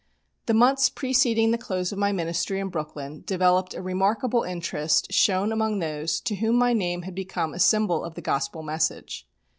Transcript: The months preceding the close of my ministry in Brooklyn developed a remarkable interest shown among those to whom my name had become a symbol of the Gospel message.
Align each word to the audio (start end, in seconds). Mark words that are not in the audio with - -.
The 0.47 0.55
months 0.55 0.89
preceding 0.89 1.51
the 1.51 1.59
close 1.59 1.91
of 1.91 1.99
my 1.99 2.11
ministry 2.11 2.59
in 2.59 2.69
Brooklyn 2.69 3.21
developed 3.23 3.75
a 3.75 3.83
remarkable 3.83 4.41
interest 4.41 5.13
shown 5.13 5.51
among 5.51 5.77
those 5.77 6.19
to 6.21 6.37
whom 6.37 6.55
my 6.55 6.73
name 6.73 7.03
had 7.03 7.13
become 7.13 7.53
a 7.53 7.59
symbol 7.59 8.03
of 8.03 8.15
the 8.15 8.21
Gospel 8.23 8.63
message. 8.63 9.27